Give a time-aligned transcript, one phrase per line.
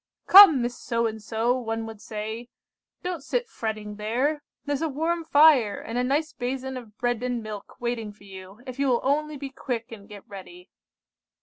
[0.25, 2.49] "'Come, Miss So and So,' one would say,
[3.03, 7.43] 'don't sit fretting there; there's a warm fire, and a nice basin of bread and
[7.43, 10.71] milk waiting for you, if you will only be quick and get ready.